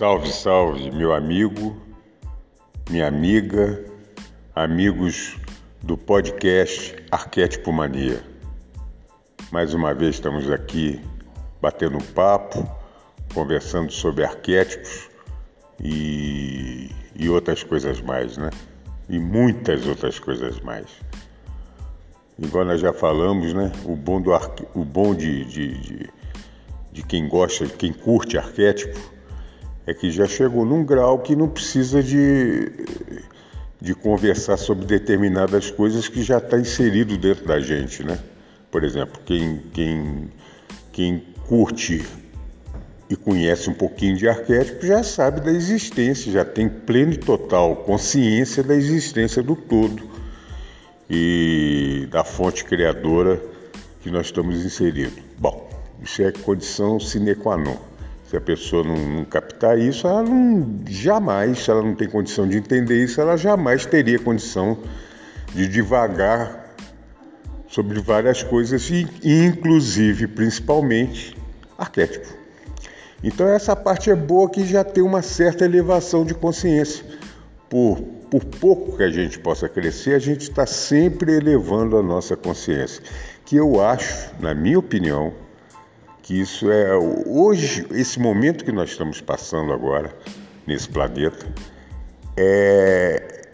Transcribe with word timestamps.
Salve, 0.00 0.32
salve, 0.32 0.90
meu 0.92 1.12
amigo, 1.12 1.76
minha 2.88 3.06
amiga, 3.06 3.84
amigos 4.54 5.36
do 5.82 5.94
podcast 5.94 6.96
Arquétipo 7.10 7.70
Mania. 7.70 8.24
Mais 9.52 9.74
uma 9.74 9.92
vez 9.92 10.14
estamos 10.14 10.50
aqui 10.50 10.98
batendo 11.60 12.02
papo, 12.14 12.66
conversando 13.34 13.92
sobre 13.92 14.24
arquétipos 14.24 15.10
e, 15.78 16.90
e 17.14 17.28
outras 17.28 17.62
coisas 17.62 18.00
mais, 18.00 18.38
né? 18.38 18.48
E 19.06 19.18
muitas 19.18 19.86
outras 19.86 20.18
coisas 20.18 20.58
mais. 20.60 20.86
Igual 22.38 22.64
nós 22.64 22.80
já 22.80 22.94
falamos, 22.94 23.52
né? 23.52 23.70
O 23.84 23.94
bom, 23.94 24.18
do 24.18 24.32
arque... 24.32 24.66
o 24.74 24.82
bom 24.82 25.14
de, 25.14 25.44
de, 25.44 25.78
de, 25.78 26.10
de 26.90 27.02
quem 27.02 27.28
gosta, 27.28 27.66
de 27.66 27.74
quem 27.74 27.92
curte 27.92 28.38
arquétipo 28.38 29.19
é 29.90 29.94
que 29.94 30.08
já 30.08 30.26
chegou 30.26 30.64
num 30.64 30.84
grau 30.84 31.18
que 31.18 31.34
não 31.34 31.48
precisa 31.48 32.00
de, 32.00 32.70
de 33.80 33.92
conversar 33.92 34.56
sobre 34.56 34.86
determinadas 34.86 35.68
coisas 35.68 36.06
que 36.06 36.22
já 36.22 36.38
está 36.38 36.58
inserido 36.58 37.18
dentro 37.18 37.44
da 37.44 37.58
gente, 37.58 38.04
né? 38.04 38.16
Por 38.70 38.84
exemplo, 38.84 39.20
quem, 39.26 39.60
quem, 39.72 40.28
quem 40.92 41.24
curte 41.48 42.06
e 43.08 43.16
conhece 43.16 43.68
um 43.68 43.74
pouquinho 43.74 44.16
de 44.16 44.28
arquétipo 44.28 44.86
já 44.86 45.02
sabe 45.02 45.40
da 45.40 45.50
existência, 45.50 46.30
já 46.30 46.44
tem 46.44 46.68
pleno 46.68 47.14
e 47.14 47.18
total 47.18 47.74
consciência 47.74 48.62
da 48.62 48.76
existência 48.76 49.42
do 49.42 49.56
todo 49.56 50.08
e 51.10 52.06
da 52.12 52.22
fonte 52.22 52.64
criadora 52.64 53.42
que 54.02 54.08
nós 54.08 54.26
estamos 54.26 54.64
inseridos. 54.64 55.20
Bom, 55.36 55.68
isso 56.00 56.22
é 56.22 56.30
condição 56.30 57.00
sine 57.00 57.34
qua 57.34 57.56
non. 57.56 57.89
Se 58.30 58.36
a 58.36 58.40
pessoa 58.40 58.84
não, 58.84 58.96
não, 58.96 59.24
captar 59.24 59.76
isso, 59.76 60.06
ela 60.06 60.22
não 60.22 60.84
jamais, 60.88 61.64
se 61.64 61.68
ela 61.68 61.82
não 61.82 61.96
tem 61.96 62.08
condição 62.08 62.46
de 62.46 62.58
entender 62.58 63.02
isso, 63.02 63.20
ela 63.20 63.36
jamais 63.36 63.84
teria 63.86 64.20
condição 64.20 64.78
de 65.52 65.66
divagar 65.66 66.76
sobre 67.66 67.98
várias 67.98 68.40
coisas, 68.40 68.88
inclusive, 69.24 70.28
principalmente, 70.28 71.36
arquétipo. 71.76 72.28
Então 73.20 73.48
essa 73.48 73.74
parte 73.74 74.12
é 74.12 74.14
boa 74.14 74.48
que 74.48 74.64
já 74.64 74.84
tem 74.84 75.02
uma 75.02 75.22
certa 75.22 75.64
elevação 75.64 76.24
de 76.24 76.32
consciência. 76.32 77.04
Por, 77.68 78.00
por 78.30 78.44
pouco 78.44 78.96
que 78.96 79.02
a 79.02 79.10
gente 79.10 79.40
possa 79.40 79.68
crescer, 79.68 80.14
a 80.14 80.20
gente 80.20 80.42
está 80.42 80.64
sempre 80.66 81.32
elevando 81.32 81.96
a 81.96 82.02
nossa 82.02 82.36
consciência. 82.36 83.02
Que 83.44 83.56
eu 83.56 83.82
acho, 83.82 84.30
na 84.38 84.54
minha 84.54 84.78
opinião, 84.78 85.32
que 86.30 86.40
isso 86.40 86.70
é 86.70 86.94
hoje 87.26 87.84
esse 87.90 88.20
momento 88.20 88.64
que 88.64 88.70
nós 88.70 88.90
estamos 88.90 89.20
passando 89.20 89.72
agora 89.72 90.14
nesse 90.64 90.88
planeta 90.88 91.44
é 92.36 93.48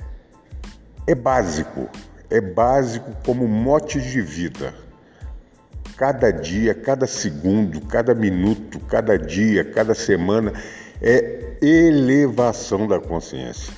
é 1.07 1.15
básico, 1.15 1.89
é 2.29 2.39
básico 2.39 3.11
como 3.25 3.49
mote 3.49 3.99
de 3.99 4.21
vida. 4.21 4.75
Cada 5.97 6.31
dia, 6.31 6.75
cada 6.75 7.07
segundo, 7.07 7.81
cada 7.81 8.15
minuto, 8.15 8.79
cada 8.81 9.17
dia, 9.17 9.65
cada 9.65 9.95
semana 9.95 10.53
é 11.01 11.57
elevação 11.63 12.87
da 12.87 13.01
consciência. 13.01 13.73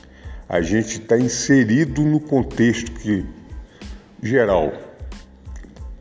A 0.48 0.60
gente 0.60 1.02
está 1.02 1.16
inserido 1.16 2.02
no 2.02 2.18
contexto 2.18 2.90
que 2.90 3.24
geral 4.20 4.87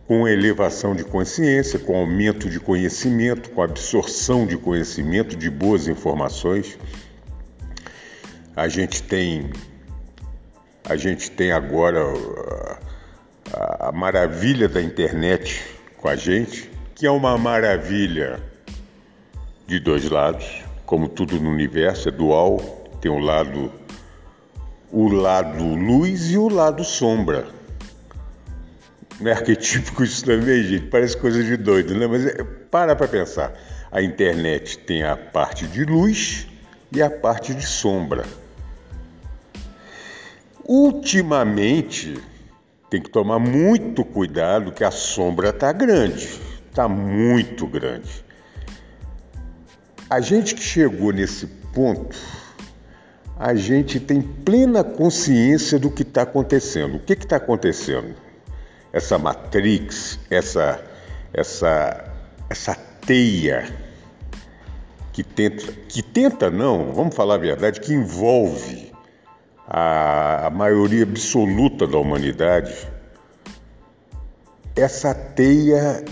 com 0.08 0.26
elevação 0.26 0.96
de 0.96 1.04
consciência, 1.04 1.78
com 1.78 1.98
aumento 1.98 2.50
de 2.50 2.62
conhecimento, 2.62 3.50
com 3.50 3.62
absorção 3.62 4.48
de 4.48 4.58
conhecimento, 4.58 5.36
de 5.36 5.50
boas 5.50 5.90
informações. 5.90 6.78
A 8.56 8.70
gente 8.70 9.04
tem 9.04 9.52
a 10.90 10.96
gente 10.96 11.30
tem 11.30 11.52
agora 11.52 12.02
a, 13.54 13.90
a 13.90 13.92
maravilha 13.92 14.70
da 14.70 14.82
internet 14.82 15.62
com 15.98 16.08
a 16.08 16.16
gente, 16.16 16.72
que 16.96 17.06
é 17.06 17.12
uma 17.12 17.38
maravilha 17.38 18.42
de 19.68 19.78
dois 19.82 20.10
lados, 20.10 20.64
como 20.86 21.10
tudo 21.10 21.38
no 21.42 21.50
universo 21.50 22.08
é 22.08 22.12
dual, 22.12 22.58
tem 23.02 23.12
o 23.12 23.20
lado 23.20 23.70
o 24.90 25.10
lado 25.10 25.66
luz 25.76 26.32
e 26.32 26.38
o 26.38 26.48
lado 26.48 26.82
sombra. 26.86 27.57
Não 29.20 29.32
é 29.32 29.34
arquetípico 29.34 30.04
isso 30.04 30.24
também, 30.24 30.64
gente? 30.64 30.86
Parece 30.88 31.18
coisa 31.18 31.44
de 31.44 31.58
doido, 31.58 31.96
né? 31.96 32.06
Mas 32.06 32.26
é, 32.26 32.44
para 32.44 32.96
para 32.96 33.08
pensar. 33.08 33.54
A 33.92 34.02
internet 34.02 34.78
tem 34.80 35.04
a 35.04 35.16
parte 35.16 35.66
de 35.66 35.84
luz 35.86 36.48
e 36.92 37.02
a 37.02 37.10
parte 37.10 37.54
de 37.54 37.66
sombra. 37.66 38.26
Ultimamente, 40.64 42.22
tem 42.90 43.02
que 43.02 43.10
tomar 43.10 43.40
muito 43.40 44.04
cuidado 44.04 44.72
que 44.72 44.84
a 44.84 44.92
sombra 44.92 45.50
está 45.50 45.72
grande, 45.72 46.30
está 46.70 46.88
muito 46.88 47.66
grande. 47.66 48.26
A 50.10 50.20
gente 50.20 50.54
que 50.54 50.62
chegou 50.62 51.12
nesse 51.12 51.48
ponto, 51.74 52.18
a 53.40 53.56
gente 53.56 54.00
tem 54.00 54.22
plena 54.22 54.84
consciência 54.84 55.80
do 55.80 55.90
que 55.90 56.04
está 56.04 56.22
acontecendo. 56.22 56.96
O 56.96 57.00
que 57.00 57.14
está 57.14 57.38
acontecendo? 57.38 58.27
Essa 58.98 59.18
matrix, 59.18 60.20
essa, 60.30 60.84
essa, 61.34 62.14
essa 62.50 62.76
teia 63.06 63.72
que 65.14 65.24
tenta, 65.24 65.72
que 65.88 66.02
tenta 66.02 66.50
não, 66.50 66.94
vamos 66.94 67.16
falar 67.16 67.36
a 67.36 67.38
verdade, 67.38 67.80
que 67.80 67.94
envolve 67.94 68.92
a, 69.68 70.48
a 70.48 70.50
maioria 70.50 71.04
absoluta 71.04 71.88
da 71.88 71.98
humanidade, 71.98 72.88
essa 74.76 75.14
teia 75.14 76.04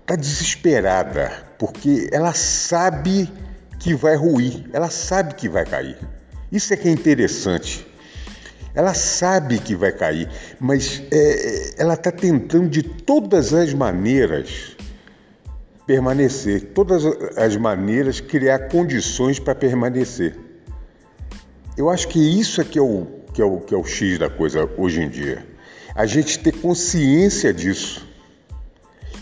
está 0.00 0.16
desesperada, 0.16 1.30
porque 1.58 2.08
ela 2.12 2.32
sabe 2.32 3.30
que 3.78 3.94
vai 3.94 4.16
ruir, 4.16 4.68
ela 4.72 4.88
sabe 4.88 5.34
que 5.34 5.48
vai 5.48 5.64
cair. 5.64 5.98
Isso 6.50 6.72
é 6.72 6.76
que 6.76 6.88
é 6.88 6.90
interessante. 6.90 7.93
Ela 8.74 8.92
sabe 8.92 9.58
que 9.58 9.76
vai 9.76 9.92
cair, 9.92 10.28
mas 10.58 11.02
é, 11.10 11.74
ela 11.78 11.94
está 11.94 12.10
tentando 12.10 12.68
de 12.68 12.82
todas 12.82 13.54
as 13.54 13.72
maneiras 13.72 14.76
permanecer, 15.86 16.72
todas 16.74 17.04
as 17.36 17.56
maneiras 17.56 18.20
criar 18.20 18.68
condições 18.68 19.38
para 19.38 19.54
permanecer. 19.54 20.36
Eu 21.76 21.88
acho 21.88 22.08
que 22.08 22.18
isso 22.18 22.60
é 22.60 22.64
que 22.64 22.78
é, 22.78 22.82
o, 22.82 23.06
que, 23.32 23.40
é 23.40 23.44
o, 23.44 23.60
que 23.60 23.74
é 23.74 23.76
o 23.76 23.84
X 23.84 24.18
da 24.18 24.28
coisa 24.30 24.68
hoje 24.76 25.02
em 25.02 25.08
dia. 25.08 25.46
A 25.94 26.06
gente 26.06 26.38
ter 26.40 26.52
consciência 26.52 27.52
disso. 27.52 28.06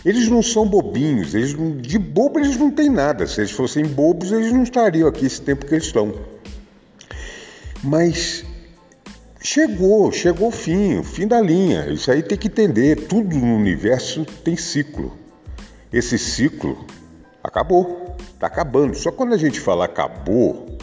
Eles 0.03 0.27
não 0.27 0.41
são 0.41 0.67
bobinhos, 0.67 1.33
eles 1.33 1.53
não, 1.53 1.77
de 1.77 1.97
bobo 1.97 2.39
eles 2.39 2.57
não 2.57 2.69
têm 2.69 2.89
nada. 2.89 3.25
Se 3.27 3.41
eles 3.41 3.51
fossem 3.51 3.85
bobos, 3.85 4.31
eles 4.31 4.51
não 4.51 4.63
estariam 4.63 5.07
aqui 5.07 5.25
esse 5.25 5.41
tempo 5.41 5.65
que 5.65 5.73
eles 5.73 5.85
estão. 5.85 6.13
Mas 7.83 8.43
Chegou, 9.45 10.09
chegou 10.09 10.47
o 10.47 10.51
fim, 10.51 10.99
o 10.99 11.03
fim 11.03 11.27
da 11.27 11.41
linha. 11.41 11.91
Isso 11.91 12.09
aí 12.09 12.23
tem 12.23 12.37
que 12.37 12.47
entender. 12.47 13.07
Tudo 13.07 13.35
no 13.35 13.57
universo 13.57 14.25
tem 14.41 14.55
ciclo. 14.55 15.11
Esse 15.91 16.17
ciclo 16.17 16.85
acabou, 17.43 18.15
está 18.33 18.47
acabando. 18.47 18.95
Só 18.95 19.11
quando 19.11 19.33
a 19.33 19.37
gente 19.37 19.59
fala 19.59 19.83
acabou, 19.83 20.77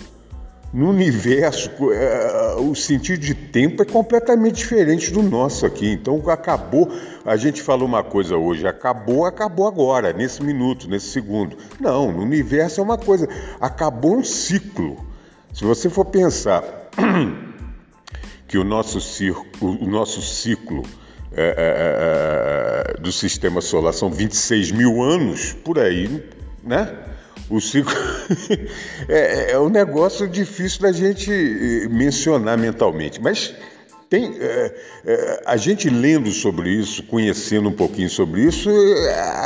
no 0.75 0.91
universo 0.91 1.71
é, 1.91 2.57
o 2.59 2.75
sentido 2.75 3.21
de 3.21 3.35
tempo 3.35 3.81
é 3.81 3.87
completamente 3.87 4.57
diferente 4.57 5.11
do 5.11 5.23
nosso 5.23 5.65
aqui. 5.65 5.91
Então 5.91 6.23
acabou. 6.29 6.93
A 7.25 7.37
gente 7.37 7.63
falou 7.63 7.89
uma 7.89 8.05
coisa 8.05 8.37
hoje, 8.37 8.67
acabou, 8.67 9.25
acabou 9.25 9.67
agora, 9.67 10.13
nesse 10.13 10.43
minuto, 10.43 10.87
nesse 10.87 11.07
segundo. 11.07 11.57
Não, 11.81 12.13
no 12.13 12.21
universo 12.21 12.83
é 12.83 12.85
uma 12.85 12.99
coisa. 12.99 13.27
Acabou 13.59 14.19
um 14.19 14.23
ciclo. 14.23 14.99
Se 15.55 15.65
você 15.65 15.89
for 15.89 16.05
pensar 16.05 16.63
que 18.51 18.59
o 18.59 18.65
nosso, 18.65 19.01
circo, 19.01 19.47
o 19.65 19.87
nosso 19.87 20.21
ciclo 20.21 20.83
é, 21.33 21.41
é, 21.41 22.95
é, 22.97 22.97
é, 22.97 23.01
do 23.01 23.13
sistema 23.13 23.61
solar 23.61 23.95
são 23.95 24.11
26 24.11 24.73
mil 24.73 25.01
anos, 25.01 25.53
por 25.53 25.79
aí, 25.79 26.21
né? 26.65 26.99
O 27.49 27.61
ciclo 27.61 27.95
é, 29.09 29.53
é 29.53 29.59
um 29.61 29.69
negócio 29.69 30.27
difícil 30.27 30.83
da 30.83 30.91
gente 30.91 31.31
eh, 31.31 31.89
mencionar 31.89 32.59
mentalmente, 32.59 33.21
mas 33.23 33.55
tem, 34.09 34.35
é, 34.41 34.75
é, 35.07 35.43
a 35.47 35.57
gente 35.57 35.89
lendo 35.89 36.33
sobre 36.33 36.71
isso, 36.71 37.05
conhecendo 37.05 37.69
um 37.69 37.73
pouquinho 37.73 38.11
sobre 38.11 38.43
isso, 38.43 38.69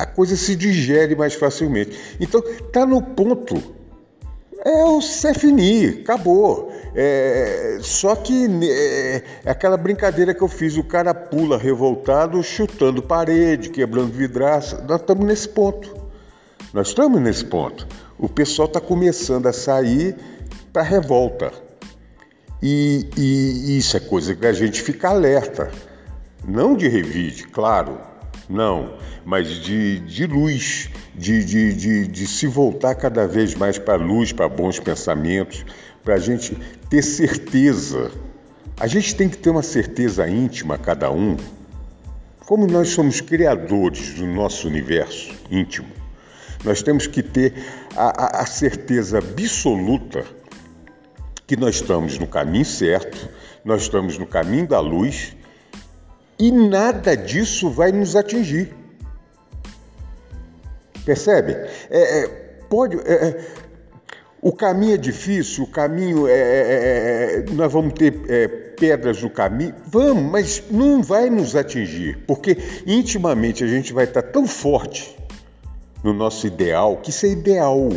a 0.00 0.06
coisa 0.06 0.34
se 0.34 0.56
digere 0.56 1.14
mais 1.14 1.34
facilmente. 1.34 1.94
Então, 2.18 2.42
está 2.42 2.86
no 2.86 3.02
ponto. 3.02 3.62
É 4.64 4.82
o 4.84 5.02
Cefini, 5.02 6.00
acabou. 6.00 6.72
É, 6.94 7.78
só 7.80 8.14
que 8.14 8.46
é, 8.62 9.22
é, 9.44 9.50
aquela 9.50 9.76
brincadeira 9.76 10.32
que 10.32 10.42
eu 10.42 10.48
fiz, 10.48 10.76
o 10.76 10.84
cara 10.84 11.12
pula 11.12 11.58
revoltado, 11.58 12.40
chutando 12.42 13.02
parede, 13.02 13.70
quebrando 13.70 14.12
vidraça. 14.12 14.84
Nós 14.88 15.00
estamos 15.00 15.26
nesse 15.26 15.48
ponto. 15.48 15.94
Nós 16.72 16.88
estamos 16.88 17.20
nesse 17.20 17.44
ponto. 17.44 17.86
O 18.18 18.28
pessoal 18.28 18.68
está 18.68 18.80
começando 18.80 19.46
a 19.46 19.52
sair 19.52 20.14
para 20.72 20.82
revolta. 20.82 21.52
E, 22.62 23.08
e, 23.16 23.76
isso 23.76 23.96
é 23.96 24.00
coisa 24.00 24.34
que 24.34 24.46
a 24.46 24.52
gente 24.52 24.80
fica 24.80 25.08
alerta. 25.08 25.70
Não 26.46 26.76
de 26.76 26.88
revide, 26.88 27.48
claro, 27.48 27.98
não, 28.48 28.94
mas 29.24 29.48
de, 29.48 30.00
de 30.00 30.26
luz, 30.26 30.90
de, 31.14 31.44
de, 31.44 31.72
de, 31.74 32.06
de 32.06 32.26
se 32.26 32.46
voltar 32.46 32.94
cada 32.94 33.26
vez 33.26 33.54
mais 33.54 33.78
para 33.78 33.94
a 33.94 33.96
luz, 33.96 34.32
para 34.32 34.48
bons 34.48 34.78
pensamentos, 34.78 35.64
para 36.02 36.14
a 36.14 36.18
gente 36.18 36.56
ter 36.90 37.02
certeza. 37.02 38.10
A 38.78 38.86
gente 38.86 39.14
tem 39.14 39.28
que 39.28 39.38
ter 39.38 39.50
uma 39.50 39.62
certeza 39.62 40.28
íntima, 40.28 40.76
cada 40.76 41.10
um. 41.10 41.36
Como 42.44 42.66
nós 42.66 42.88
somos 42.88 43.20
criadores 43.20 44.14
do 44.14 44.26
nosso 44.26 44.68
universo 44.68 45.32
íntimo, 45.50 45.88
nós 46.64 46.82
temos 46.82 47.06
que 47.06 47.22
ter 47.22 47.54
a, 47.96 48.38
a, 48.38 48.42
a 48.42 48.46
certeza 48.46 49.18
absoluta 49.18 50.24
que 51.46 51.56
nós 51.56 51.76
estamos 51.76 52.18
no 52.18 52.26
caminho 52.26 52.64
certo, 52.64 53.28
nós 53.64 53.82
estamos 53.82 54.18
no 54.18 54.26
caminho 54.26 54.66
da 54.66 54.80
luz 54.80 55.36
e 56.38 56.50
nada 56.50 57.16
disso 57.16 57.70
vai 57.70 57.92
nos 57.92 58.16
atingir. 58.16 58.74
Percebe? 61.04 61.52
É, 61.90 62.24
é, 62.24 62.28
pode, 62.68 62.96
é, 63.00 63.12
é 63.12 63.64
o 64.40 64.52
caminho 64.52 64.94
é 64.94 64.98
difícil, 64.98 65.64
o 65.64 65.66
caminho 65.66 66.28
é. 66.28 66.32
é, 66.32 67.44
é 67.44 67.44
nós 67.52 67.72
vamos 67.72 67.94
ter 67.94 68.74
pedras 68.76 69.22
no 69.22 69.30
caminho, 69.30 69.74
vamos, 69.86 70.30
mas 70.30 70.62
não 70.70 71.02
vai 71.02 71.30
nos 71.30 71.56
atingir, 71.56 72.18
porque 72.26 72.58
intimamente 72.86 73.64
a 73.64 73.66
gente 73.66 73.92
vai 73.92 74.04
estar 74.04 74.20
tão 74.20 74.46
forte 74.46 75.16
no 76.02 76.12
nosso 76.12 76.46
ideal 76.46 76.98
que 76.98 77.08
isso 77.08 77.24
é 77.24 77.30
ideal. 77.30 77.88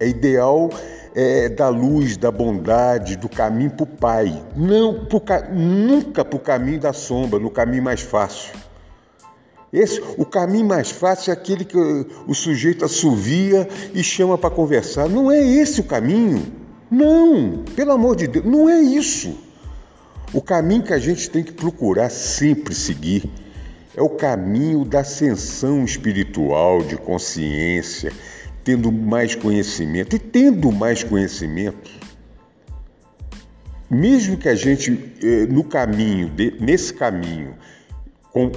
É 0.00 0.08
ideal 0.08 0.68
é, 1.14 1.48
da 1.48 1.68
luz, 1.68 2.16
da 2.16 2.30
bondade, 2.30 3.16
do 3.16 3.28
caminho 3.28 3.70
para 3.70 3.84
o 3.84 3.86
Pai. 3.86 4.42
Não 4.56 5.04
pro, 5.04 5.22
nunca 5.52 6.24
para 6.24 6.36
o 6.36 6.40
caminho 6.40 6.80
da 6.80 6.92
sombra, 6.92 7.38
no 7.38 7.50
caminho 7.50 7.82
mais 7.82 8.00
fácil. 8.00 8.52
Esse, 9.74 10.00
o 10.16 10.24
caminho 10.24 10.68
mais 10.68 10.92
fácil 10.92 11.32
é 11.32 11.32
aquele 11.32 11.64
que 11.64 11.76
o 11.76 12.32
sujeito 12.32 12.84
assovia 12.84 13.68
e 13.92 14.04
chama 14.04 14.38
para 14.38 14.48
conversar. 14.48 15.08
Não 15.08 15.32
é 15.32 15.42
esse 15.42 15.80
o 15.80 15.84
caminho. 15.84 16.46
Não, 16.88 17.64
pelo 17.74 17.90
amor 17.90 18.14
de 18.14 18.28
Deus, 18.28 18.44
não 18.44 18.70
é 18.70 18.80
isso. 18.80 19.36
O 20.32 20.40
caminho 20.40 20.84
que 20.84 20.92
a 20.92 20.98
gente 20.98 21.28
tem 21.28 21.42
que 21.42 21.50
procurar 21.50 22.08
sempre 22.08 22.72
seguir 22.72 23.28
é 23.96 24.00
o 24.00 24.10
caminho 24.10 24.84
da 24.84 25.00
ascensão 25.00 25.84
espiritual, 25.84 26.80
de 26.80 26.96
consciência, 26.96 28.12
tendo 28.62 28.92
mais 28.92 29.34
conhecimento. 29.34 30.14
E 30.14 30.20
tendo 30.20 30.70
mais 30.70 31.02
conhecimento, 31.02 31.90
mesmo 33.90 34.36
que 34.36 34.48
a 34.48 34.54
gente, 34.54 35.16
eh, 35.20 35.46
no 35.46 35.64
caminho, 35.64 36.30
nesse 36.60 36.94
caminho, 36.94 37.54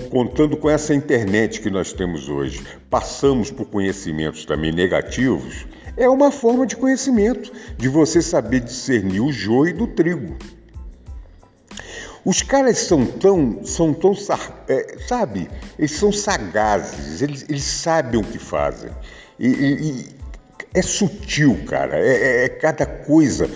contando 0.10 0.58
com 0.58 0.68
essa 0.68 0.96
internet 0.96 1.62
que 1.62 1.70
nós 1.70 1.94
temos 1.94 2.28
hoje, 2.30 2.66
passamos 2.90 3.52
por 3.52 3.68
conhecimentos 3.68 4.44
também 4.44 4.72
negativos, 4.72 5.68
é 5.96 6.10
uma 6.10 6.32
forma 6.32 6.66
de 6.66 6.76
conhecimento, 6.76 7.52
de 7.78 7.88
você 7.88 8.22
saber 8.22 8.62
discernir 8.62 9.22
o 9.22 9.32
joio 9.32 9.78
do 9.78 9.88
trigo. 9.88 10.36
Os 12.26 12.42
caras 12.42 12.80
são 12.80 13.06
tão, 13.06 13.64
são 13.64 13.94
tão, 13.94 14.14
é, 14.68 14.98
sabe, 15.08 15.48
eles 15.78 15.92
são 15.92 16.12
sagazes, 16.12 17.22
eles, 17.22 17.46
eles 17.48 17.64
sabem 17.64 18.20
o 18.20 18.24
que 18.24 18.40
fazem. 18.40 18.92
E, 19.40 19.48
e, 19.48 20.06
é 20.74 20.82
sutil, 20.82 21.58
cara, 21.68 21.98
é, 21.98 22.42
é, 22.42 22.46
é 22.46 22.50
cada 22.50 22.86
coisa. 22.86 23.50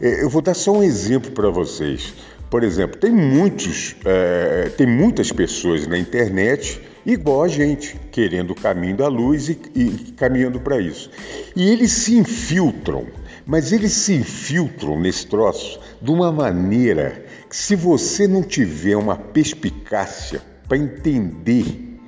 É, 0.00 0.22
eu 0.22 0.30
vou 0.30 0.42
dar 0.42 0.54
só 0.54 0.72
um 0.72 0.82
exemplo 0.82 1.30
para 1.30 1.50
vocês. 1.50 2.14
Por 2.50 2.62
exemplo, 2.62 2.98
tem 2.98 3.10
muitos, 3.10 3.96
é, 4.04 4.70
tem 4.76 4.86
muitas 4.86 5.32
pessoas 5.32 5.86
na 5.86 5.98
internet 5.98 6.80
igual 7.04 7.42
a 7.42 7.48
gente, 7.48 7.96
querendo 8.10 8.50
o 8.50 8.54
caminho 8.54 8.96
da 8.96 9.08
luz 9.08 9.48
e, 9.48 9.58
e 9.74 10.12
caminhando 10.16 10.60
para 10.60 10.80
isso. 10.80 11.10
E 11.54 11.70
eles 11.70 11.92
se 11.92 12.16
infiltram, 12.16 13.06
mas 13.44 13.72
eles 13.72 13.92
se 13.92 14.14
infiltram 14.14 14.98
nesse 14.98 15.26
troço 15.26 15.80
de 16.00 16.10
uma 16.10 16.30
maneira 16.30 17.24
que, 17.48 17.56
se 17.56 17.74
você 17.74 18.26
não 18.26 18.42
tiver 18.42 18.96
uma 18.96 19.16
perspicácia 19.16 20.40
para 20.68 20.76
entender, 20.76 21.98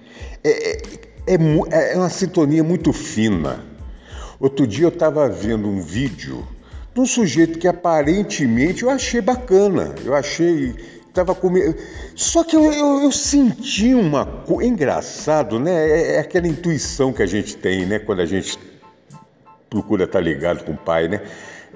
é, 0.44 0.70
é, 0.70 1.34
é, 1.34 1.92
é 1.92 1.96
uma 1.96 2.10
sintonia 2.10 2.62
muito 2.62 2.92
fina. 2.92 3.64
Outro 4.40 4.66
dia 4.66 4.84
eu 4.84 4.90
estava 4.90 5.28
vendo 5.28 5.68
um 5.68 5.80
vídeo 5.80 6.46
de 6.98 7.02
um 7.02 7.06
sujeito 7.06 7.60
que 7.60 7.68
aparentemente 7.68 8.82
eu 8.82 8.90
achei 8.90 9.20
bacana, 9.20 9.94
eu 10.04 10.14
achei. 10.14 10.74
Tava 11.14 11.34
comendo. 11.34 11.76
Só 12.14 12.42
que 12.42 12.56
eu, 12.56 12.72
eu, 12.72 13.02
eu 13.02 13.12
senti 13.12 13.94
uma 13.94 14.26
coisa. 14.26 14.68
Engraçado, 14.68 15.60
né? 15.60 15.72
É, 15.72 16.16
é, 16.16 16.18
aquela 16.18 16.48
intuição 16.48 17.12
que 17.12 17.22
a 17.22 17.26
gente 17.26 17.56
tem, 17.56 17.86
né? 17.86 18.00
Quando 18.00 18.20
a 18.20 18.26
gente 18.26 18.58
procura 19.70 20.04
estar 20.04 20.18
tá 20.18 20.24
ligado 20.24 20.64
com 20.64 20.72
o 20.72 20.76
pai, 20.76 21.08
né? 21.08 21.22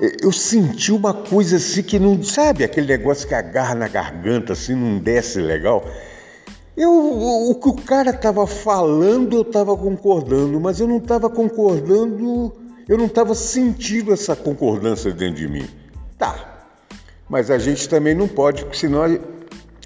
É, 0.00 0.24
eu 0.24 0.32
senti 0.32 0.90
uma 0.90 1.14
coisa 1.14 1.56
assim 1.56 1.82
que 1.84 2.00
não. 2.00 2.20
Sabe 2.22 2.64
aquele 2.64 2.88
negócio 2.88 3.26
que 3.26 3.34
agarra 3.34 3.76
na 3.76 3.86
garganta, 3.86 4.54
assim, 4.54 4.74
não 4.74 4.98
desce 4.98 5.40
legal? 5.40 5.84
Eu, 6.76 6.90
o 6.90 7.54
que 7.54 7.68
o 7.68 7.74
cara 7.74 8.10
estava 8.10 8.46
falando, 8.46 9.36
eu 9.36 9.42
estava 9.42 9.76
concordando, 9.76 10.58
mas 10.58 10.80
eu 10.80 10.88
não 10.88 10.96
estava 10.96 11.30
concordando, 11.30 12.52
eu 12.88 12.98
não 12.98 13.06
estava 13.06 13.34
sentindo 13.34 14.12
essa 14.12 14.34
concordância 14.34 15.10
dentro 15.12 15.36
de 15.36 15.48
mim. 15.48 15.68
Tá, 16.18 16.66
mas 17.28 17.50
a 17.50 17.58
gente 17.58 17.88
também 17.88 18.14
não 18.14 18.28
pode, 18.28 18.64
porque 18.64 18.78
senão 18.78 19.02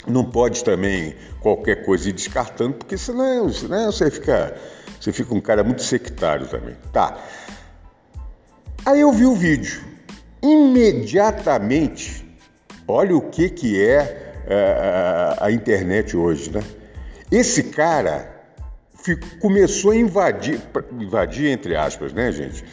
não 0.06 0.24
pode 0.24 0.62
também 0.62 1.14
qualquer 1.40 1.84
coisa 1.84 2.08
ir 2.08 2.12
descartando, 2.12 2.74
porque 2.74 2.96
senão, 2.96 3.52
senão 3.52 3.90
você 3.90 4.10
fica, 4.10 4.56
você 5.00 5.12
fica 5.12 5.34
um 5.34 5.40
cara 5.40 5.64
muito 5.64 5.82
sectário 5.82 6.46
também. 6.46 6.76
Tá. 6.92 7.18
Aí 8.84 9.00
eu 9.00 9.12
vi 9.12 9.26
o 9.26 9.34
vídeo. 9.34 9.82
Imediatamente, 10.42 12.24
olha 12.86 13.16
o 13.16 13.20
que, 13.20 13.48
que 13.48 13.82
é 13.82 14.44
a, 15.38 15.46
a 15.46 15.50
internet 15.50 16.16
hoje, 16.16 16.50
né? 16.50 16.62
Esse 17.30 17.64
cara 17.64 18.32
começou 19.40 19.90
a 19.90 19.96
invadir, 19.96 20.60
invadir 21.00 21.48
entre 21.50 21.74
aspas, 21.76 22.12
né, 22.12 22.30
gente? 22.30 22.64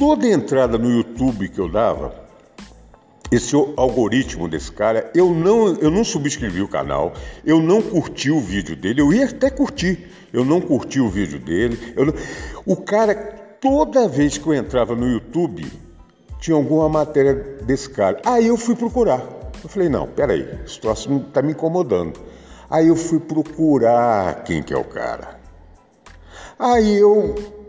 Toda 0.00 0.26
entrada 0.26 0.78
no 0.78 0.88
YouTube 0.88 1.50
que 1.50 1.58
eu 1.58 1.70
dava, 1.70 2.14
esse 3.30 3.54
algoritmo 3.76 4.48
desse 4.48 4.72
cara, 4.72 5.10
eu 5.14 5.34
não, 5.34 5.74
eu 5.74 5.90
não 5.90 6.02
subscrevi 6.02 6.62
o 6.62 6.68
canal, 6.68 7.12
eu 7.44 7.60
não 7.60 7.82
curti 7.82 8.30
o 8.30 8.40
vídeo 8.40 8.74
dele, 8.74 9.02
eu 9.02 9.12
ia 9.12 9.26
até 9.26 9.50
curtir, 9.50 10.10
eu 10.32 10.42
não 10.42 10.58
curti 10.58 11.00
o 11.00 11.10
vídeo 11.10 11.38
dele. 11.38 11.78
Não... 11.94 12.14
O 12.64 12.76
cara, 12.80 13.14
toda 13.60 14.08
vez 14.08 14.38
que 14.38 14.46
eu 14.46 14.54
entrava 14.54 14.96
no 14.96 15.06
YouTube, 15.06 15.70
tinha 16.38 16.56
alguma 16.56 16.88
matéria 16.88 17.34
desse 17.34 17.90
cara. 17.90 18.22
Aí 18.24 18.46
eu 18.46 18.56
fui 18.56 18.74
procurar. 18.74 19.22
Eu 19.62 19.68
falei, 19.68 19.90
não, 19.90 20.06
peraí, 20.06 20.60
esse 20.64 20.80
troço 20.80 21.14
está 21.28 21.42
me 21.42 21.52
incomodando. 21.52 22.18
Aí 22.70 22.88
eu 22.88 22.96
fui 22.96 23.20
procurar 23.20 24.44
quem 24.44 24.62
que 24.62 24.72
é 24.72 24.78
o 24.78 24.84
cara. 24.84 25.38
Aí 26.58 26.96
eu. 26.96 27.59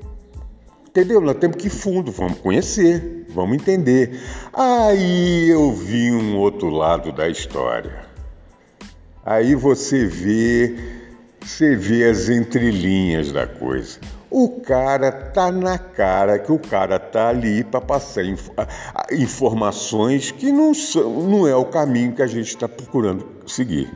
Entendeu? 0.91 1.21
Nós 1.21 1.37
temos 1.37 1.55
que 1.55 1.67
ir 1.67 1.69
fundo, 1.69 2.11
vamos 2.11 2.39
conhecer, 2.39 3.25
vamos 3.29 3.55
entender. 3.55 4.19
Aí 4.51 5.49
eu 5.49 5.71
vi 5.71 6.11
um 6.11 6.37
outro 6.37 6.69
lado 6.69 7.13
da 7.13 7.29
história. 7.29 8.05
Aí 9.25 9.55
você 9.55 10.05
vê, 10.05 10.75
você 11.39 11.77
vê 11.77 12.03
as 12.03 12.27
entrelinhas 12.27 13.31
da 13.31 13.47
coisa. 13.47 13.99
O 14.29 14.59
cara 14.59 15.13
tá 15.13 15.49
na 15.49 15.77
cara 15.77 16.37
que 16.37 16.51
o 16.51 16.59
cara 16.59 16.99
tá 16.99 17.29
ali 17.29 17.63
para 17.63 17.79
passar 17.79 18.25
inf 18.25 18.49
informações 19.13 20.31
que 20.31 20.51
não, 20.51 20.73
são, 20.73 21.23
não 21.23 21.47
é 21.47 21.55
o 21.55 21.65
caminho 21.65 22.13
que 22.13 22.21
a 22.21 22.27
gente 22.27 22.49
está 22.49 22.67
procurando 22.67 23.25
seguir. 23.47 23.89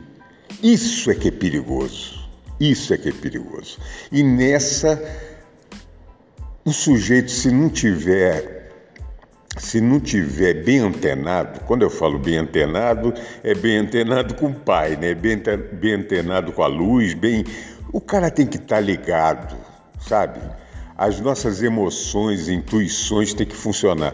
Isso 0.63 1.11
é 1.11 1.15
que 1.15 1.27
é 1.27 1.31
perigoso. 1.31 2.23
Isso 2.57 2.93
é 2.93 2.97
que 2.97 3.09
é 3.09 3.11
perigoso. 3.11 3.77
E 4.09 4.23
nessa 4.23 4.95
o 6.65 6.73
sujeito, 6.73 7.31
se 7.31 7.51
não 7.51 7.69
tiver 7.69 8.55
se 9.57 9.79
não 9.79 10.01
tiver 10.01 10.65
bem 10.65 10.79
antenado, 10.79 11.61
quando 11.61 11.83
eu 11.83 11.89
falo 11.89 12.19
bem 12.19 12.37
antenado, 12.37 13.13
é 13.41 13.53
bem 13.53 13.77
antenado 13.77 14.35
com 14.35 14.47
o 14.47 14.53
pai, 14.53 14.97
né? 14.97 15.13
Bem, 15.13 15.41
antenado 15.93 16.51
com 16.51 16.61
a 16.61 16.67
luz, 16.67 17.13
bem. 17.13 17.45
O 17.93 18.01
cara 18.01 18.29
tem 18.29 18.45
que 18.45 18.57
estar 18.57 18.75
tá 18.75 18.81
ligado, 18.81 19.55
sabe? 20.01 20.41
As 20.97 21.21
nossas 21.21 21.63
emoções, 21.63 22.49
intuições 22.49 23.33
têm 23.33 23.47
que 23.47 23.55
funcionar. 23.55 24.13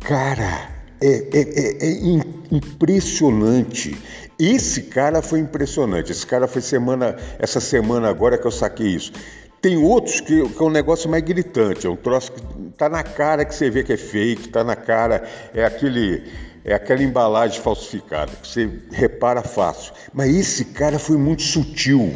Cara, 0.00 0.68
é, 1.00 1.08
é, 1.08 1.40
é, 1.40 1.86
é 1.86 2.24
impressionante. 2.50 3.96
Esse 4.38 4.82
cara 4.82 5.22
foi 5.22 5.40
impressionante. 5.40 6.12
Esse 6.12 6.26
cara 6.26 6.46
foi 6.46 6.60
semana, 6.60 7.16
essa 7.38 7.60
semana 7.60 8.08
agora 8.08 8.36
que 8.36 8.46
eu 8.46 8.50
saquei 8.50 8.88
isso. 8.88 9.12
Tem 9.60 9.76
outros 9.76 10.20
que, 10.20 10.48
que, 10.48 10.62
é 10.62 10.64
um 10.64 10.70
negócio 10.70 11.10
mais 11.10 11.22
gritante, 11.22 11.86
é 11.86 11.90
um 11.90 11.96
troço 11.96 12.30
que 12.32 12.40
tá 12.76 12.88
na 12.88 13.02
cara 13.02 13.44
que 13.44 13.54
você 13.54 13.68
vê 13.68 13.82
que 13.82 13.92
é 13.92 13.96
fake, 13.96 14.48
tá 14.50 14.62
na 14.62 14.76
cara, 14.76 15.28
é 15.52 15.64
aquele 15.64 16.22
é 16.64 16.74
aquela 16.74 17.02
embalagem 17.02 17.60
falsificada, 17.60 18.30
que 18.42 18.46
você 18.46 18.70
repara 18.92 19.42
fácil. 19.42 19.94
Mas 20.12 20.34
esse 20.34 20.66
cara 20.66 20.98
foi 20.98 21.16
muito 21.16 21.42
sutil. 21.42 22.14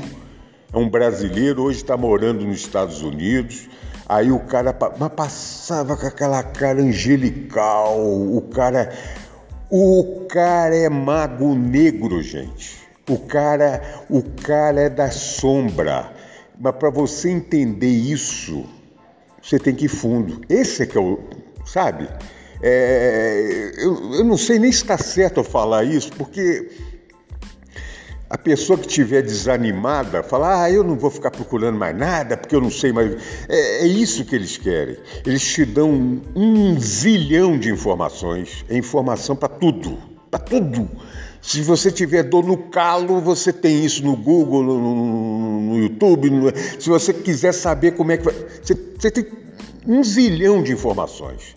É 0.72 0.76
um 0.76 0.88
brasileiro, 0.88 1.62
hoje 1.62 1.78
está 1.78 1.96
morando 1.96 2.44
nos 2.44 2.58
Estados 2.58 3.02
Unidos. 3.02 3.68
Aí 4.08 4.30
o 4.30 4.40
cara 4.40 4.76
mas 4.98 5.12
passava 5.14 5.96
com 5.96 6.06
aquela 6.06 6.42
cara 6.42 6.80
angelical, 6.82 7.98
o 7.98 8.42
cara. 8.52 8.92
O 9.70 10.26
cara 10.28 10.76
é 10.76 10.88
mago 10.88 11.54
negro, 11.54 12.22
gente. 12.22 12.76
O 13.08 13.18
cara, 13.18 14.04
o 14.10 14.22
cara 14.22 14.82
é 14.82 14.90
da 14.90 15.10
sombra. 15.10 16.12
Mas 16.62 16.76
para 16.76 16.90
você 16.90 17.28
entender 17.28 17.90
isso, 17.90 18.64
você 19.42 19.58
tem 19.58 19.74
que 19.74 19.86
ir 19.86 19.88
fundo. 19.88 20.40
Esse 20.48 20.84
é 20.84 20.86
que 20.86 20.96
é 20.96 21.00
o. 21.00 21.18
Sabe? 21.64 22.08
É, 22.62 23.72
eu, 23.78 24.14
eu 24.14 24.24
não 24.24 24.38
sei 24.38 24.60
nem 24.60 24.70
se 24.70 24.78
está 24.78 24.96
certo 24.96 25.38
eu 25.38 25.44
falar 25.44 25.82
isso, 25.82 26.12
porque 26.12 26.70
a 28.30 28.38
pessoa 28.38 28.78
que 28.78 28.86
estiver 28.86 29.22
desanimada 29.22 30.22
fala: 30.22 30.62
Ah, 30.62 30.70
eu 30.70 30.84
não 30.84 30.96
vou 30.96 31.10
ficar 31.10 31.32
procurando 31.32 31.76
mais 31.76 31.96
nada 31.96 32.36
porque 32.36 32.54
eu 32.54 32.60
não 32.60 32.70
sei 32.70 32.92
mais. 32.92 33.12
É, 33.48 33.82
é 33.82 33.86
isso 33.88 34.24
que 34.24 34.36
eles 34.36 34.56
querem. 34.56 34.98
Eles 35.26 35.42
te 35.42 35.64
dão 35.64 35.90
um, 35.90 36.22
um 36.36 36.78
zilhão 36.78 37.58
de 37.58 37.70
informações. 37.70 38.64
É 38.68 38.76
informação 38.76 39.34
para 39.34 39.48
tudo. 39.48 39.98
Para 40.30 40.38
tudo. 40.38 40.88
Se 41.42 41.60
você 41.60 41.90
tiver 41.90 42.22
dor 42.22 42.46
no 42.46 42.56
calo, 42.56 43.20
você 43.20 43.52
tem 43.52 43.84
isso 43.84 44.04
no 44.04 44.16
Google, 44.16 44.62
no, 44.62 45.60
no 45.60 45.78
YouTube. 45.78 46.30
No, 46.30 46.56
se 46.56 46.88
você 46.88 47.12
quiser 47.12 47.52
saber 47.52 47.96
como 47.96 48.12
é 48.12 48.16
que 48.16 48.24
vai. 48.24 48.34
Você, 48.62 48.74
você 48.74 49.10
tem 49.10 49.26
um 49.84 50.04
zilhão 50.04 50.62
de 50.62 50.72
informações. 50.72 51.56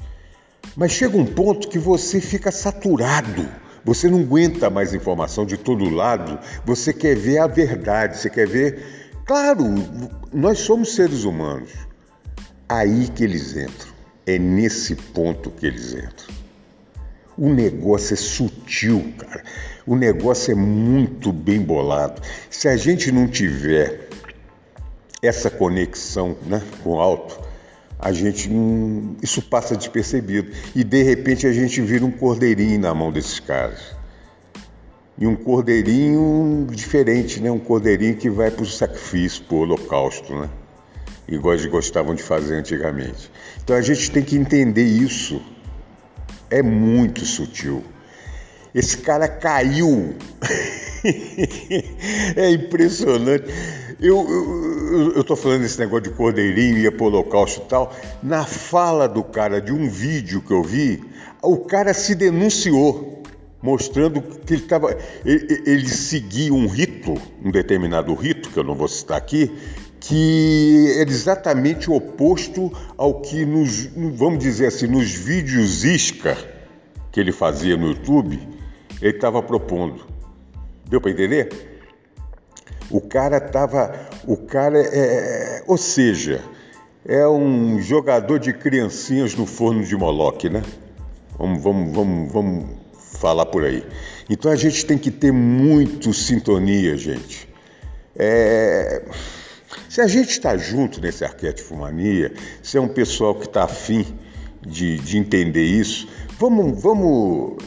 Mas 0.75 0.91
chega 0.91 1.15
um 1.15 1.25
ponto 1.25 1.69
que 1.69 1.77
você 1.77 2.19
fica 2.19 2.51
saturado. 2.51 3.47
Você 3.85 4.09
não 4.09 4.21
aguenta 4.21 4.71
mais 4.71 4.95
informação 4.95 5.45
de 5.45 5.55
todo 5.55 5.87
lado. 5.87 6.39
Você 6.65 6.91
quer 6.91 7.15
ver 7.15 7.37
a 7.37 7.45
verdade. 7.45 8.17
Você 8.17 8.29
quer 8.31 8.47
ver. 8.47 9.11
Claro, 9.23 9.63
nós 10.33 10.57
somos 10.57 10.95
seres 10.95 11.23
humanos. 11.25 11.69
Aí 12.67 13.07
que 13.09 13.23
eles 13.23 13.55
entram. 13.55 13.93
É 14.25 14.39
nesse 14.39 14.95
ponto 14.95 15.51
que 15.51 15.67
eles 15.67 15.93
entram. 15.93 16.35
O 17.37 17.49
negócio 17.49 18.15
é 18.15 18.17
sutil, 18.17 19.13
cara. 19.19 19.43
O 19.87 19.95
negócio 19.95 20.51
é 20.51 20.55
muito 20.55 21.31
bem 21.31 21.61
bolado. 21.61 22.21
Se 22.49 22.67
a 22.67 22.75
gente 22.75 23.11
não 23.11 23.27
tiver 23.27 24.09
essa 25.21 25.49
conexão 25.49 26.35
né, 26.45 26.61
com 26.83 26.91
o 26.91 26.99
alto, 26.99 27.39
a 27.99 28.11
gente 28.11 28.49
isso 29.21 29.41
passa 29.41 29.75
despercebido 29.75 30.51
e 30.75 30.83
de 30.83 31.03
repente 31.03 31.47
a 31.47 31.53
gente 31.53 31.81
vira 31.81 32.05
um 32.05 32.11
cordeirinho 32.11 32.79
na 32.79 32.93
mão 32.93 33.11
desses 33.11 33.39
caras. 33.39 33.95
E 35.17 35.25
um 35.25 35.35
cordeirinho 35.35 36.67
diferente, 36.71 37.39
né? 37.39 37.49
Um 37.49 37.59
cordeirinho 37.59 38.17
que 38.17 38.29
vai 38.29 38.51
para 38.51 38.63
o 38.63 38.65
sacrifício, 38.65 39.43
para 39.45 39.55
o 39.55 39.59
holocausto, 39.59 40.35
né? 40.35 40.49
Igual 41.27 41.53
eles 41.53 41.65
gostavam 41.67 42.13
de 42.13 42.21
fazer 42.21 42.55
antigamente. 42.55 43.31
Então 43.63 43.75
a 43.75 43.81
gente 43.81 44.11
tem 44.11 44.21
que 44.21 44.35
entender 44.35 44.83
isso. 44.83 45.41
É 46.49 46.61
muito 46.61 47.25
sutil. 47.25 47.81
Esse 48.75 48.97
cara 48.97 49.29
caiu. 49.29 50.15
é 52.35 52.51
impressionante. 52.51 53.45
Eu 54.01 55.13
estou 55.15 55.37
falando 55.37 55.61
desse 55.61 55.79
negócio 55.79 56.03
de 56.03 56.09
cordeirinho, 56.09 56.79
ia 56.79 56.91
para 56.91 57.05
o 57.05 57.07
holocausto 57.07 57.61
e 57.61 57.69
tal. 57.69 57.95
Na 58.21 58.43
fala 58.43 59.07
do 59.07 59.23
cara 59.23 59.61
de 59.61 59.71
um 59.71 59.87
vídeo 59.87 60.41
que 60.41 60.51
eu 60.51 60.61
vi, 60.61 61.01
o 61.41 61.59
cara 61.59 61.93
se 61.93 62.13
denunciou, 62.15 63.23
mostrando 63.61 64.21
que 64.21 64.55
ele 64.55 64.63
estava. 64.63 64.97
Ele, 65.23 65.63
ele 65.65 65.87
seguia 65.87 66.53
um 66.53 66.67
rito, 66.67 67.13
um 67.45 67.51
determinado 67.51 68.13
rito, 68.13 68.49
que 68.49 68.57
eu 68.57 68.63
não 68.65 68.75
vou 68.75 68.89
citar 68.89 69.17
aqui, 69.17 69.49
que 70.01 70.95
é 70.97 71.03
exatamente 71.03 71.89
o 71.89 71.93
oposto 71.93 72.69
ao 72.97 73.21
que 73.21 73.45
nos, 73.45 73.85
vamos 73.95 74.39
dizer 74.39 74.65
assim, 74.65 74.87
nos 74.87 75.13
vídeos 75.13 75.85
isca 75.85 76.37
que 77.09 77.21
ele 77.21 77.31
fazia 77.31 77.77
no 77.77 77.87
YouTube, 77.87 78.54
ele 79.01 79.15
estava 79.15 79.41
propondo. 79.41 80.05
Deu 80.87 81.01
para 81.01 81.11
entender? 81.11 81.49
O 82.89 83.01
cara 83.01 83.37
estava. 83.37 83.93
O 84.27 84.37
cara 84.37 84.79
é, 84.79 85.59
é. 85.59 85.63
Ou 85.67 85.77
seja, 85.77 86.41
é 87.05 87.27
um 87.27 87.79
jogador 87.81 88.39
de 88.39 88.53
criancinhas 88.53 89.35
no 89.35 89.45
forno 89.45 89.83
de 89.83 89.95
Moloque, 89.95 90.49
né? 90.49 90.63
Vamos, 91.37 91.61
vamos, 91.61 91.95
vamos, 91.95 92.31
vamos 92.31 92.65
falar 93.19 93.45
por 93.45 93.63
aí. 93.63 93.83
Então 94.29 94.51
a 94.51 94.55
gente 94.55 94.85
tem 94.85 94.97
que 94.97 95.11
ter 95.11 95.31
muito 95.31 96.13
sintonia, 96.13 96.97
gente. 96.97 97.47
É... 98.15 99.03
Se 99.89 100.01
a 100.01 100.07
gente 100.07 100.29
está 100.29 100.55
junto 100.57 101.01
nesse 101.01 101.23
arquétipo 101.23 101.75
mania, 101.75 102.33
se 102.61 102.77
é 102.77 102.81
um 102.81 102.87
pessoal 102.87 103.35
que 103.35 103.45
está 103.45 103.63
afim 103.63 104.05
de, 104.65 104.97
de 104.99 105.17
entender 105.17 105.63
isso, 105.63 106.07
vamos, 106.39 106.81
vamos 106.81 107.57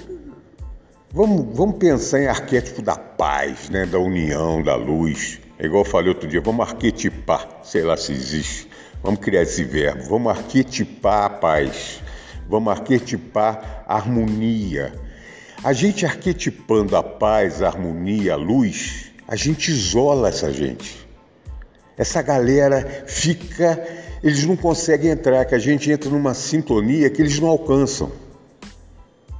Vamos, 1.11 1.57
vamos 1.57 1.79
pensar 1.79 2.21
em 2.21 2.27
arquétipo 2.27 2.83
da 2.83 2.95
paz, 2.95 3.71
né? 3.71 3.87
da 3.87 3.99
união, 3.99 4.63
da 4.63 4.77
luz. 4.77 5.41
É 5.59 5.65
igual 5.65 5.83
eu 5.83 5.91
falei 5.91 6.11
outro 6.11 6.29
dia, 6.29 6.43
vamos 6.43 6.69
arquetipar, 6.69 7.61
sei 7.65 7.83
lá 7.83 7.97
se 7.97 8.13
existe. 8.13 8.69
Vamos 9.03 9.21
criar 9.21 9.43
esse 9.43 9.65
verbo. 9.65 10.03
Vamos 10.07 10.31
arquetipar 10.37 11.25
a 11.25 11.31
paz. 11.31 12.03
Vamos 12.47 12.71
arquetipar 12.71 13.85
a 13.89 13.95
harmonia. 13.95 14.93
A 15.65 15.73
gente 15.73 16.05
arquetipando 16.05 16.95
a 16.95 17.03
paz, 17.03 17.63
a 17.63 17.69
harmonia, 17.69 18.35
a 18.35 18.37
luz, 18.37 19.11
a 19.27 19.35
gente 19.35 19.71
isola 19.71 20.29
essa 20.29 20.53
gente. 20.53 21.09
Essa 21.97 22.21
galera 22.21 23.05
fica, 23.07 23.83
eles 24.23 24.45
não 24.45 24.57
conseguem 24.57 25.11
entrar, 25.11 25.47
que 25.47 25.55
a 25.55 25.59
gente 25.59 25.91
entra 25.91 26.11
numa 26.11 26.35
sintonia 26.35 27.09
que 27.09 27.23
eles 27.23 27.41
não 27.41 27.49
alcançam. 27.49 28.13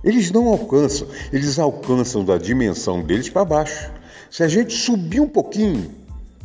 Eles 0.09 0.31
não 0.31 0.49
alcançam, 0.49 1.07
eles 1.31 1.59
alcançam 1.59 2.25
da 2.25 2.39
dimensão 2.39 3.03
deles 3.03 3.29
para 3.29 3.45
baixo. 3.45 3.93
Se 4.31 4.43
a 4.43 4.49
gente 4.49 4.73
subir 4.73 5.21
um 5.21 5.29
pouquinho, 5.29 5.91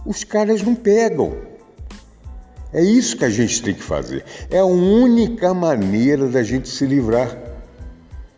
os 0.06 0.26
caras 0.26 0.62
não 0.62 0.76
pegam. 0.76 1.38
É 2.74 2.84
isso 2.84 3.16
que 3.16 3.24
a 3.24 3.30
gente 3.30 3.64
tem 3.64 3.74
que 3.74 3.82
fazer. 3.82 4.26
É 4.52 4.60
a 4.60 4.66
única 4.66 5.54
maneira 5.54 6.28
da 6.28 6.44
gente 6.44 6.68
se 6.68 6.86
livrar. 6.86 7.38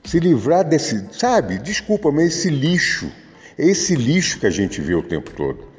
Se 0.04 0.20
livrar 0.20 0.64
desse, 0.64 1.04
sabe? 1.12 1.58
Desculpa, 1.58 2.12
mas 2.12 2.28
esse 2.28 2.52
lixo. 2.52 3.12
É 3.58 3.66
esse 3.66 3.96
lixo 3.96 4.40
que 4.40 4.46
a 4.46 4.52
gente 4.52 4.80
vê 4.80 4.94
o 4.94 5.02
tempo 5.02 5.32
todo. 5.32 5.75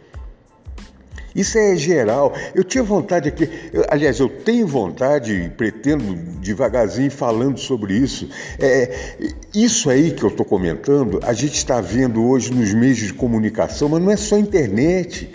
Isso 1.37 1.59
é 1.59 1.76
geral. 1.76 2.33
Eu 2.55 2.64
tinha 2.64 2.83
vontade 2.83 3.28
aqui, 3.28 3.47
eu, 3.71 3.85
aliás, 3.90 4.19
eu 4.19 4.28
tenho 4.28 4.66
vontade 4.66 5.35
e 5.35 5.50
pretendo 5.50 6.14
devagarzinho 6.40 7.11
falando 7.11 7.59
sobre 7.59 7.93
isso. 7.95 8.26
É, 8.59 9.19
isso 9.55 9.90
aí 9.90 10.12
que 10.12 10.23
eu 10.23 10.31
estou 10.31 10.47
comentando, 10.47 11.21
a 11.23 11.35
gente 11.35 11.59
está 11.59 11.78
vendo 11.78 12.25
hoje 12.25 12.50
nos 12.55 12.73
meios 12.73 12.97
de 12.97 13.12
comunicação, 13.12 13.90
mas 13.90 14.02
não 14.02 14.11
é 14.11 14.16
só 14.16 14.38
internet. 14.38 15.31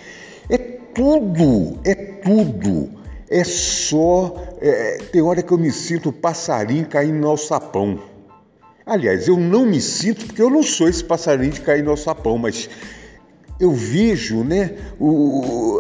É 0.50 0.58
tudo, 0.58 1.79
é 1.86 1.93
tudo. 1.93 2.89
É 3.29 3.43
só. 3.43 4.36
É, 4.60 4.98
tem 5.12 5.22
hora 5.22 5.43
que 5.43 5.51
eu 5.51 5.58
me 5.58 5.72
sinto 5.72 6.12
passarinho 6.12 6.88
caindo 6.88 7.20
no 7.20 7.27
alçapão. 7.27 8.00
Aliás, 8.84 9.27
eu 9.27 9.38
não 9.38 9.67
me 9.67 9.79
sinto 9.79 10.25
porque 10.25 10.41
eu 10.41 10.50
não 10.50 10.63
sou 10.63 10.89
esse 10.89 11.03
passarinho 11.03 11.51
de 11.51 11.62
cair 11.62 11.84
no 11.84 11.91
alçapão, 11.91 12.39
mas 12.39 12.67
eu 13.62 13.72
vejo 13.72 14.43
né, 14.43 14.75
o, 15.00 15.79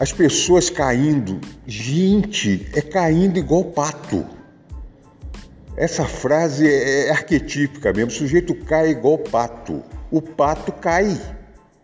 as 0.00 0.12
pessoas 0.14 0.70
caindo. 0.70 1.38
Gente, 1.66 2.66
é 2.74 2.80
caindo 2.80 3.38
igual 3.38 3.64
pato. 3.64 4.24
Essa 5.76 6.06
frase 6.06 6.66
é, 6.66 7.08
é 7.08 7.10
arquetípica 7.10 7.92
mesmo. 7.92 8.10
O 8.10 8.14
sujeito 8.14 8.54
cai 8.54 8.92
igual 8.92 9.18
pato. 9.18 9.82
O 10.10 10.22
pato 10.22 10.72
cai. 10.72 11.20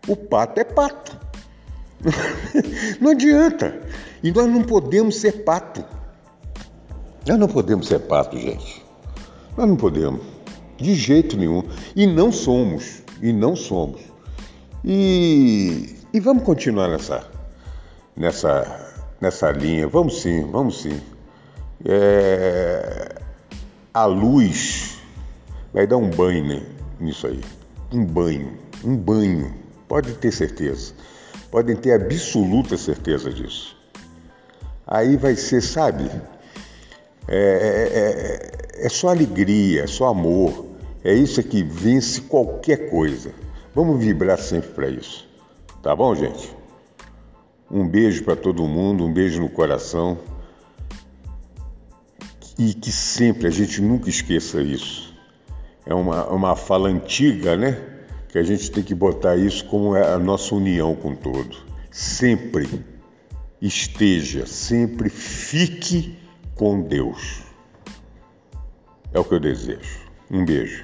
O 0.07 0.15
pato 0.15 0.59
é 0.59 0.63
pato. 0.63 1.15
não 2.99 3.11
adianta. 3.11 3.79
E 4.23 4.31
nós 4.31 4.49
não 4.49 4.63
podemos 4.63 5.17
ser 5.17 5.43
pato. 5.43 5.85
Nós 7.27 7.37
não 7.37 7.47
podemos 7.47 7.87
ser 7.87 7.99
pato, 7.99 8.35
gente. 8.35 8.83
Nós 9.55 9.67
não 9.67 9.75
podemos. 9.75 10.21
De 10.75 10.95
jeito 10.95 11.37
nenhum. 11.37 11.61
E 11.95 12.07
não 12.07 12.31
somos. 12.31 13.03
E 13.21 13.31
não 13.31 13.55
somos. 13.55 14.01
E, 14.83 15.97
e 16.11 16.19
vamos 16.19 16.43
continuar 16.43 16.87
nessa, 16.87 17.36
nessa, 18.17 18.93
nessa 19.21 19.51
linha. 19.51 19.87
Vamos 19.87 20.21
sim, 20.21 20.49
vamos 20.51 20.81
sim. 20.81 20.99
É, 21.85 23.15
a 23.93 24.05
luz 24.05 24.99
vai 25.71 25.85
dar 25.85 25.97
um 25.97 26.09
banho 26.09 26.45
né, 26.45 26.63
nisso 26.99 27.27
aí. 27.27 27.41
Um 27.91 28.03
banho. 28.03 28.57
Um 28.83 28.97
banho. 28.97 29.53
Pode 29.87 30.13
ter 30.15 30.31
certeza. 30.31 30.93
Podem 31.51 31.75
ter 31.75 31.93
absoluta 31.93 32.75
certeza 32.75 33.31
disso. 33.31 33.77
Aí 34.85 35.15
vai 35.15 35.35
ser, 35.35 35.61
sabe? 35.61 36.09
É, 37.27 37.37
é, 38.79 38.83
é, 38.83 38.85
é 38.85 38.89
só 38.89 39.09
alegria, 39.09 39.83
é 39.83 39.87
só 39.87 40.07
amor. 40.07 40.65
É 41.03 41.13
isso 41.13 41.41
que 41.43 41.63
vence 41.63 42.21
qualquer 42.21 42.89
coisa. 42.89 43.31
Vamos 43.73 44.03
vibrar 44.03 44.39
sempre 44.39 44.71
para 44.71 44.89
isso. 44.89 45.27
Tá 45.81 45.95
bom, 45.95 46.13
gente? 46.15 46.56
Um 47.77 47.87
beijo 47.87 48.23
para 48.23 48.35
todo 48.35 48.67
mundo, 48.67 49.05
um 49.05 49.13
beijo 49.13 49.39
no 49.39 49.47
coração. 49.47 50.17
E 52.57 52.73
que 52.73 52.91
sempre 52.91 53.45
a 53.45 53.51
gente 53.51 53.83
nunca 53.83 54.09
esqueça 54.09 54.59
isso. 54.63 55.13
É 55.85 55.93
uma, 55.93 56.25
uma 56.27 56.55
fala 56.55 56.89
antiga, 56.89 57.55
né? 57.55 57.79
Que 58.29 58.39
a 58.39 58.43
gente 58.43 58.71
tem 58.71 58.83
que 58.83 58.95
botar 58.95 59.35
isso 59.35 59.63
como 59.65 59.95
é 59.95 60.11
a 60.11 60.17
nossa 60.17 60.55
união 60.55 60.95
com 60.95 61.15
todo. 61.15 61.55
Sempre 61.91 62.83
esteja, 63.61 64.47
sempre 64.47 65.07
fique 65.07 66.17
com 66.55 66.81
Deus. 66.81 67.43
É 69.13 69.19
o 69.19 69.23
que 69.23 69.35
eu 69.35 69.39
desejo. 69.39 69.99
Um 70.31 70.43
beijo. 70.43 70.83